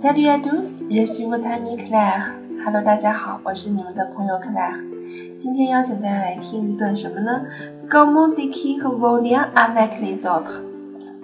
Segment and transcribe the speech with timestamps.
[0.00, 2.36] Salut à tous, je suis votre ami Claire.
[2.64, 5.36] Hello，大家好，我是你们的朋友 Claire。
[5.36, 7.42] 今天邀请大家来听一段什么呢
[7.90, 10.60] ？Comment décrire vos liens avec les autres？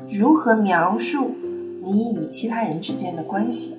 [0.09, 1.31] 如何描述
[1.85, 3.77] 你与其他人之间的关系？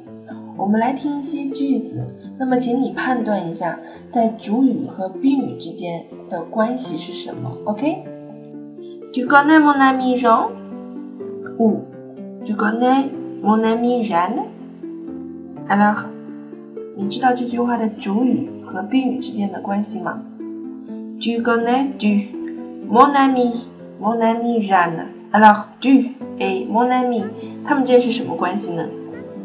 [0.55, 2.07] 我们来听一些句子，
[2.37, 3.77] 那么请你判断一下，
[4.09, 11.81] 在主语和宾语之间的关系是什么？OK？Tu connais mon ami Jean？ou
[12.45, 13.09] Tu connais
[13.43, 14.01] mon ami
[15.67, 16.05] a l a h
[16.95, 20.21] 你知道这句话的主语和宾语之间的关系吗
[21.19, 22.29] ？Tu connais tu
[22.87, 23.67] mon ami
[23.99, 27.23] mon ami Jeanne？Alors tu et mon ami，
[27.65, 28.85] 他们之间是什么关系呢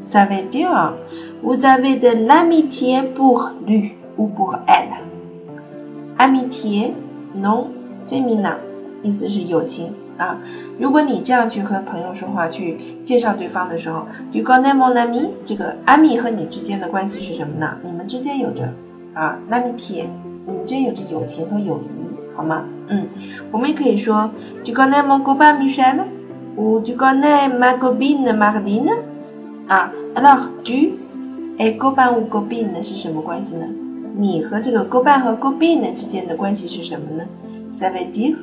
[0.03, 0.93] ？Ça veut dire
[1.43, 4.93] vous avez de l'amitié pour lui ou pour elle。
[6.19, 6.93] Amitié
[7.35, 7.69] non
[8.11, 8.59] féminin，
[9.03, 9.95] 意思是友情。
[10.21, 10.39] 啊，
[10.79, 15.31] 如果你这样去和朋友说话，去介绍对方的时候，du connais mon ami？
[15.47, 17.79] 这个 ami 和你之间的关系是什么呢？
[17.83, 18.75] 你们之间有着
[19.15, 20.05] 啊，l'amitié，
[20.47, 22.65] 你们之间有着友情和友谊，好吗？
[22.89, 23.07] 嗯，
[23.51, 24.31] 我们也可以说
[24.63, 28.93] ，du connais mon copain Michel？ou du connais ma copine Martine？
[29.69, 30.99] 啊，alors du
[31.57, 33.65] et copain ou copine 是什么关系呢？
[34.17, 37.25] 你和这个 copain 和 copine 之间的关系是什么呢
[37.71, 38.35] seventy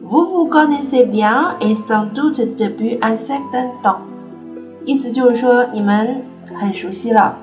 [0.00, 3.98] Vous vous connaissez bien et sans doute depuis un certain temps。
[4.84, 6.22] 意思就是说你们
[6.58, 7.36] 很熟悉了，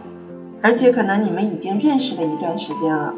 [0.61, 3.13] 而且可能你们已经认识了一段时间了。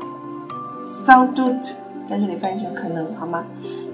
[0.86, 1.74] Sans doute
[2.06, 3.46] 在这里翻译成可能，好吗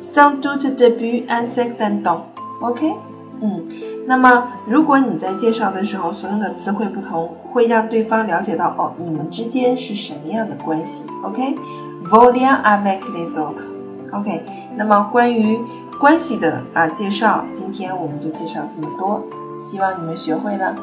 [0.01, 2.21] ？Sans doute depuis un certain temps。
[2.61, 2.95] OK，
[3.41, 3.63] 嗯，
[4.07, 13.82] 那么如果你在介绍的时候所用的词汇不同，会让对方了解到哦，你们之间是什么样的关系？OK，Vos liens avec les autres。
[14.13, 15.59] OK，那么关于
[15.99, 19.23] 关系的啊介绍，今天我们就介绍这么多，
[19.59, 20.75] 希望你们学会了。